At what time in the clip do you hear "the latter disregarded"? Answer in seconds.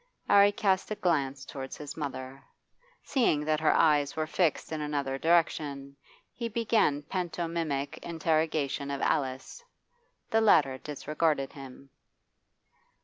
10.31-11.53